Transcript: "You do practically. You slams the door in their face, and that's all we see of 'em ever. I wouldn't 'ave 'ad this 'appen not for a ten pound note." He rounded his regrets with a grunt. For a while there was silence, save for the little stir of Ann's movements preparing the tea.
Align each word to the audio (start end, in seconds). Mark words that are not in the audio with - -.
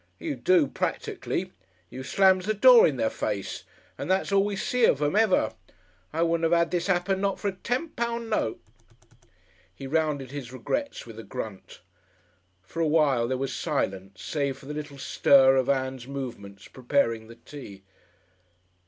"You 0.17 0.35
do 0.35 0.65
practically. 0.65 1.51
You 1.91 2.01
slams 2.01 2.47
the 2.47 2.55
door 2.55 2.87
in 2.87 2.97
their 2.97 3.07
face, 3.11 3.65
and 3.99 4.09
that's 4.09 4.31
all 4.31 4.43
we 4.43 4.55
see 4.55 4.83
of 4.85 4.99
'em 4.99 5.15
ever. 5.15 5.53
I 6.11 6.23
wouldn't 6.23 6.43
'ave 6.51 6.59
'ad 6.59 6.71
this 6.71 6.89
'appen 6.89 7.21
not 7.21 7.39
for 7.39 7.49
a 7.49 7.61
ten 7.61 7.89
pound 7.89 8.27
note." 8.31 8.59
He 9.75 9.85
rounded 9.85 10.31
his 10.31 10.51
regrets 10.51 11.05
with 11.05 11.19
a 11.19 11.23
grunt. 11.23 11.81
For 12.63 12.79
a 12.79 12.87
while 12.87 13.27
there 13.27 13.37
was 13.37 13.53
silence, 13.53 14.23
save 14.23 14.57
for 14.57 14.65
the 14.65 14.73
little 14.73 14.97
stir 14.97 15.55
of 15.55 15.69
Ann's 15.69 16.07
movements 16.07 16.67
preparing 16.67 17.27
the 17.27 17.35
tea. 17.35 17.83